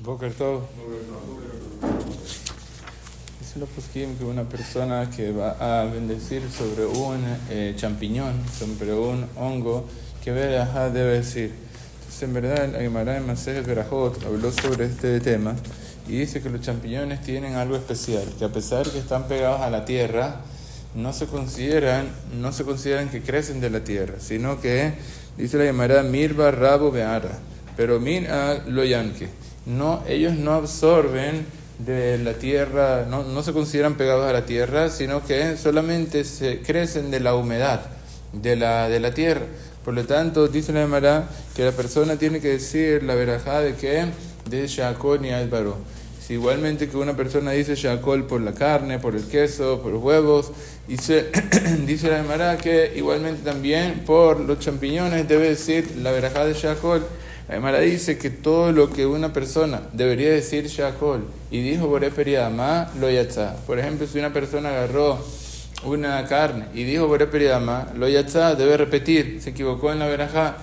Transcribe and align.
Boker 0.00 0.32
Tov. 0.32 0.62
Dice 3.40 3.66
poskim 3.74 4.16
que 4.16 4.24
una 4.24 4.44
persona 4.44 5.10
que 5.10 5.32
va 5.32 5.56
a 5.58 5.84
bendecir 5.86 6.42
sobre 6.50 6.86
un 6.86 7.20
eh, 7.50 7.74
champiñón, 7.76 8.34
sobre 8.56 8.94
un 8.94 9.26
hongo, 9.36 9.86
que 10.22 10.30
verajá 10.30 10.90
debe 10.90 11.14
decir. 11.14 11.52
Entonces, 11.98 12.22
en 12.22 12.32
verdad, 12.32 12.72
la 12.72 12.78
Gemara 12.78 13.16
en 13.16 13.26
Masejet 13.26 13.66
Berajot 13.66 14.24
habló 14.24 14.52
sobre 14.52 14.86
este 14.86 15.18
tema 15.18 15.56
y 16.06 16.18
dice 16.18 16.40
que 16.40 16.48
los 16.48 16.60
champiñones 16.60 17.20
tienen 17.22 17.56
algo 17.56 17.74
especial, 17.74 18.24
que 18.38 18.44
a 18.44 18.52
pesar 18.52 18.88
que 18.88 19.00
están 19.00 19.26
pegados 19.26 19.62
a 19.62 19.70
la 19.70 19.84
tierra, 19.84 20.42
no 20.94 21.12
se 21.12 21.26
consideran, 21.26 22.08
no 22.40 22.52
se 22.52 22.62
consideran 22.62 23.08
que 23.08 23.20
crecen 23.20 23.60
de 23.60 23.70
la 23.70 23.82
tierra, 23.82 24.20
sino 24.20 24.60
que, 24.60 24.92
dice 25.36 25.58
la 25.58 25.64
Gemara, 25.64 26.04
Mirba 26.04 26.52
Rabo 26.52 26.92
Beara, 26.92 27.36
pero 27.76 27.98
Mira 27.98 28.62
lo 28.66 28.84
yanque. 28.84 29.28
No, 29.68 30.02
ellos 30.08 30.34
no 30.34 30.54
absorben 30.54 31.44
de 31.78 32.16
la 32.18 32.32
tierra, 32.32 33.06
no, 33.08 33.22
no 33.22 33.42
se 33.42 33.52
consideran 33.52 33.96
pegados 33.96 34.26
a 34.26 34.32
la 34.32 34.46
tierra, 34.46 34.88
sino 34.88 35.24
que 35.24 35.56
solamente 35.58 36.24
se 36.24 36.62
crecen 36.62 37.10
de 37.10 37.20
la 37.20 37.34
humedad 37.34 37.82
de 38.32 38.56
la, 38.56 38.88
de 38.88 38.98
la 38.98 39.12
tierra. 39.12 39.42
Por 39.84 39.94
lo 39.94 40.04
tanto, 40.04 40.48
dice 40.48 40.72
la 40.72 40.80
Gemara 40.80 41.28
que 41.54 41.64
la 41.64 41.72
persona 41.72 42.16
tiene 42.16 42.40
que 42.40 42.48
decir 42.48 43.02
la 43.02 43.14
verajá 43.14 43.60
de 43.60 43.74
que 43.74 44.06
de 44.48 44.66
Shakol 44.66 45.24
y 45.24 45.30
Albaro. 45.30 45.76
Si 46.20 46.34
igualmente 46.34 46.88
que 46.88 46.96
una 46.96 47.16
persona 47.16 47.52
dice 47.52 47.74
Shakol 47.74 48.26
por 48.26 48.40
la 48.40 48.54
carne, 48.54 48.98
por 48.98 49.14
el 49.14 49.24
queso, 49.24 49.80
por 49.82 49.92
los 49.92 50.02
huevos, 50.02 50.50
dice, 50.86 51.30
dice 51.86 52.10
la 52.10 52.22
Gemara 52.22 52.56
que 52.58 52.92
igualmente 52.96 53.42
también 53.42 54.02
por 54.04 54.40
los 54.40 54.58
champiñones 54.58 55.28
debe 55.28 55.50
decir 55.50 55.96
la 55.98 56.10
verajá 56.10 56.44
de 56.44 56.54
Shakol. 56.54 57.06
La 57.48 57.54
Gemara 57.54 57.80
dice 57.80 58.18
que 58.18 58.28
todo 58.28 58.72
lo 58.72 58.90
que 58.90 59.06
una 59.06 59.32
persona 59.32 59.80
debería 59.94 60.28
decir 60.28 60.66
Shakol 60.66 61.24
y 61.50 61.62
dijo 61.62 61.86
Boré 61.86 62.10
Periadama, 62.10 62.90
lo 63.00 63.10
yatza. 63.10 63.56
Por 63.66 63.78
ejemplo, 63.78 64.06
si 64.06 64.18
una 64.18 64.34
persona 64.34 64.68
agarró 64.68 65.18
una 65.82 66.26
carne 66.26 66.66
y 66.74 66.84
dijo 66.84 67.06
Boré 67.06 67.26
Periadama, 67.26 67.88
lo 67.96 68.06
yatza, 68.06 68.54
debe 68.54 68.76
repetir, 68.76 69.40
se 69.42 69.50
equivocó 69.50 69.90
en 69.90 69.98
la 69.98 70.06
verajá. 70.08 70.58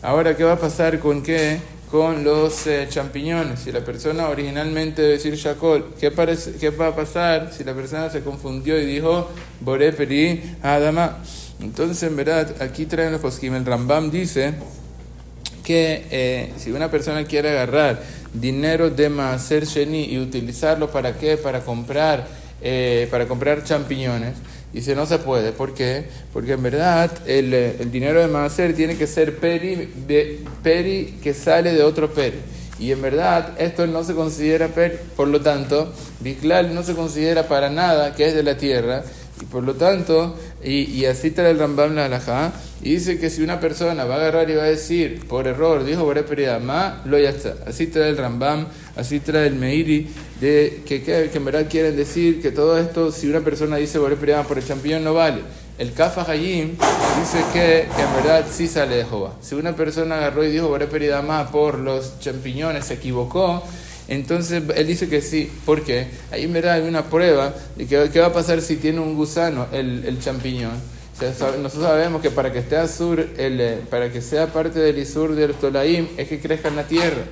Ahora, 0.00 0.36
¿qué 0.36 0.44
va 0.44 0.52
a 0.52 0.60
pasar 0.60 1.00
con 1.00 1.24
qué? 1.24 1.58
Con 1.90 2.22
los 2.22 2.68
eh, 2.68 2.86
champiñones. 2.88 3.58
Si 3.58 3.72
la 3.72 3.80
persona 3.80 4.28
originalmente 4.28 5.02
debe 5.02 5.14
decir 5.14 5.34
Shakol, 5.34 5.94
¿qué, 5.98 6.12
parece, 6.12 6.52
¿qué 6.52 6.70
va 6.70 6.88
a 6.88 6.94
pasar 6.94 7.50
si 7.52 7.64
la 7.64 7.74
persona 7.74 8.10
se 8.10 8.20
confundió 8.20 8.80
y 8.80 8.86
dijo 8.86 9.28
Boré 9.60 9.92
Adama? 10.62 11.18
Entonces, 11.60 12.00
en 12.04 12.14
verdad, 12.14 12.62
aquí 12.62 12.86
traen 12.86 13.10
los 13.10 13.20
poskim. 13.20 13.56
El 13.56 13.66
Rambam 13.66 14.12
dice 14.12 14.54
que 15.68 16.06
eh, 16.10 16.50
si 16.56 16.72
una 16.72 16.90
persona 16.90 17.26
quiere 17.26 17.50
agarrar 17.50 18.00
dinero 18.32 18.88
de 18.88 19.10
Maaser 19.10 19.66
Sheni 19.66 20.04
y 20.04 20.18
utilizarlo 20.18 20.90
para 20.90 21.18
qué? 21.18 21.36
Para 21.36 21.60
comprar, 21.60 22.26
eh, 22.62 23.06
para 23.10 23.28
comprar 23.28 23.64
champiñones. 23.64 24.32
Dice, 24.72 24.94
no 24.94 25.04
se 25.04 25.18
puede. 25.18 25.52
¿Por 25.52 25.74
qué? 25.74 26.06
Porque 26.32 26.52
en 26.52 26.62
verdad 26.62 27.10
el, 27.26 27.52
el 27.52 27.92
dinero 27.92 28.18
de 28.18 28.28
Maaser 28.28 28.74
tiene 28.74 28.96
que 28.96 29.06
ser 29.06 29.36
peri, 29.36 29.92
de, 30.06 30.42
peri 30.62 31.18
que 31.22 31.34
sale 31.34 31.74
de 31.74 31.82
otro 31.82 32.14
peri. 32.14 32.38
Y 32.78 32.90
en 32.92 33.02
verdad 33.02 33.52
esto 33.58 33.86
no 33.86 34.04
se 34.04 34.14
considera 34.14 34.68
peri. 34.68 34.96
Por 35.16 35.28
lo 35.28 35.42
tanto, 35.42 35.92
Biklal 36.20 36.74
no 36.74 36.82
se 36.82 36.94
considera 36.94 37.46
para 37.46 37.68
nada 37.68 38.14
que 38.14 38.26
es 38.26 38.34
de 38.34 38.42
la 38.42 38.56
tierra. 38.56 39.04
Y 39.38 39.44
por 39.44 39.64
lo 39.64 39.74
tanto, 39.74 40.34
y, 40.64 40.84
y 40.84 41.04
así 41.04 41.30
trae 41.30 41.50
el 41.50 41.58
Rambam 41.58 41.94
la 41.94 42.06
halajá, 42.06 42.54
y 42.80 42.94
dice 42.94 43.18
que 43.18 43.28
si 43.28 43.42
una 43.42 43.58
persona 43.58 44.04
va 44.04 44.14
a 44.14 44.18
agarrar 44.18 44.48
y 44.50 44.54
va 44.54 44.62
a 44.62 44.66
decir, 44.66 45.26
por 45.28 45.48
error, 45.48 45.84
dijo 45.84 46.04
Boré 46.04 46.24
ma 46.60 47.02
lo 47.04 47.18
ya 47.18 47.30
está. 47.30 47.56
Así 47.66 47.88
trae 47.88 48.10
el 48.10 48.16
Rambam, 48.16 48.66
así 48.96 49.18
trae 49.18 49.48
el 49.48 49.56
Meiri, 49.56 50.08
de 50.40 50.82
que, 50.86 51.02
que, 51.02 51.28
que 51.30 51.38
en 51.38 51.44
verdad 51.44 51.66
quieren 51.68 51.96
decir 51.96 52.40
que 52.40 52.52
todo 52.52 52.78
esto, 52.78 53.10
si 53.10 53.28
una 53.28 53.40
persona 53.40 53.76
dice 53.76 53.98
Boré 53.98 54.16
por 54.16 54.58
el 54.58 54.64
champiñón 54.64 55.02
no 55.02 55.14
vale. 55.14 55.40
El 55.76 55.92
Kafa 55.92 56.28
Hayim 56.30 56.76
dice 57.20 57.44
que, 57.52 57.80
en 57.82 58.14
verdad 58.16 58.46
sí 58.50 58.68
sale 58.68 58.96
de 58.96 59.04
Jehová. 59.04 59.34
Si 59.40 59.54
una 59.54 59.74
persona 59.74 60.16
agarró 60.16 60.44
y 60.44 60.50
dijo 60.50 60.68
Boré 60.68 60.86
ma 61.22 61.50
por 61.50 61.78
los 61.78 62.20
champiñones, 62.20 62.84
se 62.84 62.94
equivocó, 62.94 63.62
entonces 64.06 64.62
él 64.74 64.86
dice 64.86 65.08
que 65.08 65.20
sí. 65.20 65.50
¿Por 65.66 65.82
qué? 65.82 66.06
Ahí 66.30 66.44
en 66.44 66.52
verdad 66.52 66.74
hay 66.74 66.88
una 66.88 67.04
prueba 67.04 67.54
de 67.76 67.86
que 67.86 68.08
qué 68.12 68.20
va 68.20 68.28
a 68.28 68.32
pasar 68.32 68.60
si 68.62 68.76
tiene 68.76 69.00
un 69.00 69.14
gusano 69.14 69.66
el, 69.72 70.04
el 70.04 70.20
champiñón. 70.20 70.97
Nosotros 71.20 71.82
sabemos 71.82 72.22
que 72.22 72.30
para 72.30 72.52
que 72.52 72.60
esté 72.60 72.76
azur, 72.76 73.26
el, 73.36 73.80
para 73.90 74.12
que 74.12 74.22
sea 74.22 74.46
parte 74.52 74.78
del 74.78 74.98
isur 74.98 75.34
del 75.34 75.54
tolaim, 75.54 76.08
es 76.16 76.28
que 76.28 76.38
crezca 76.38 76.68
en 76.68 76.76
la 76.76 76.84
tierra. 76.84 77.22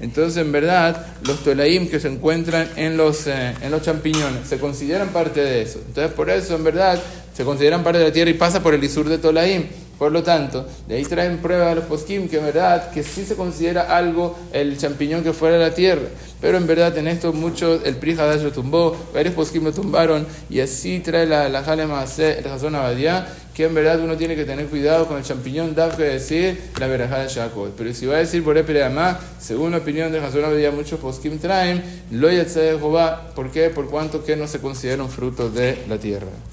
Entonces, 0.00 0.38
en 0.38 0.50
verdad, 0.50 1.06
los 1.26 1.44
tolaim 1.44 1.88
que 1.88 2.00
se 2.00 2.08
encuentran 2.08 2.68
en 2.76 2.96
los, 2.96 3.26
eh, 3.26 3.54
en 3.60 3.70
los 3.70 3.82
champiñones 3.82 4.48
se 4.48 4.58
consideran 4.58 5.10
parte 5.10 5.40
de 5.40 5.62
eso. 5.62 5.80
Entonces, 5.86 6.12
por 6.14 6.30
eso, 6.30 6.56
en 6.56 6.64
verdad, 6.64 7.00
se 7.34 7.44
consideran 7.44 7.84
parte 7.84 7.98
de 7.98 8.04
la 8.06 8.12
tierra 8.12 8.30
y 8.30 8.34
pasa 8.34 8.62
por 8.62 8.74
el 8.74 8.82
isur 8.82 9.08
de 9.08 9.18
tolaim. 9.18 9.66
Por 10.04 10.12
lo 10.12 10.22
tanto, 10.22 10.66
de 10.86 10.96
ahí 10.96 11.04
traen 11.06 11.38
prueba 11.38 11.70
a 11.70 11.74
los 11.74 11.86
poskim 11.86 12.28
que 12.28 12.36
en 12.36 12.44
verdad 12.44 12.90
que 12.90 13.02
sí 13.02 13.24
se 13.24 13.36
considera 13.36 13.96
algo 13.96 14.36
el 14.52 14.76
champiñón 14.76 15.22
que 15.22 15.32
fuera 15.32 15.56
de 15.56 15.64
la 15.64 15.74
tierra. 15.74 16.08
Pero 16.42 16.58
en 16.58 16.66
verdad 16.66 16.94
en 16.98 17.08
esto 17.08 17.32
mucho 17.32 17.82
el 17.82 17.96
Pri 17.96 18.14
lo 18.14 18.52
tumbó, 18.52 18.94
varios 19.14 19.34
poskim 19.34 19.64
lo 19.64 19.72
tumbaron 19.72 20.26
y 20.50 20.60
así 20.60 21.00
trae 21.00 21.24
la, 21.24 21.48
la 21.48 21.62
Jale 21.62 21.86
Maaseh, 21.86 22.40
el 22.40 22.46
Hazón 22.48 22.74
Abadía, 22.74 23.26
que 23.54 23.64
en 23.64 23.72
verdad 23.72 23.98
uno 24.00 24.18
tiene 24.18 24.36
que 24.36 24.44
tener 24.44 24.66
cuidado 24.66 25.06
con 25.06 25.16
el 25.16 25.24
champiñón, 25.24 25.74
da 25.74 25.96
que 25.96 26.02
decir 26.02 26.60
la 26.78 26.86
verajá 26.86 27.20
de 27.20 27.30
Jacob. 27.30 27.70
Pero 27.74 27.94
si 27.94 28.04
va 28.04 28.16
a 28.16 28.18
decir 28.18 28.44
por 28.44 28.58
Epereamá, 28.58 29.18
según 29.40 29.70
la 29.70 29.78
opinión 29.78 30.12
del 30.12 30.22
Hazón 30.22 30.44
Abadía, 30.44 30.70
muchos 30.70 31.00
poskim 31.00 31.38
traen, 31.38 31.82
lo 32.10 32.28
de 32.28 32.44
Jehová, 32.44 33.30
¿por 33.34 33.50
qué? 33.50 33.70
Por 33.70 33.88
cuanto 33.88 34.22
que 34.22 34.36
no 34.36 34.46
se 34.48 34.60
considera 34.60 35.02
un 35.02 35.08
fruto 35.08 35.48
de 35.48 35.78
la 35.88 35.96
tierra. 35.96 36.28